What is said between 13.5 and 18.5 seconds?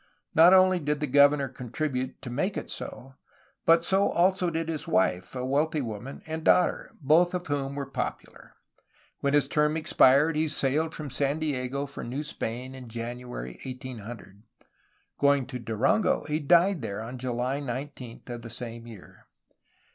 1800. Going to Durango he died there on July 19 of the